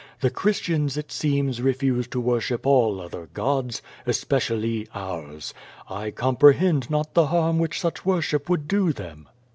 [0.21, 5.53] The Christians, it seems, refuse to worship all other gods, especially ours.
[5.87, 9.29] I comprehend not the harm which such worship would do them.